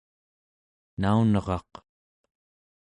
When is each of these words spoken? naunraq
naunraq 1.01 1.71